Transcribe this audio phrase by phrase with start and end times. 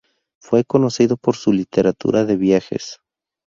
[0.39, 2.99] Fue conocido por su literatura de viajes.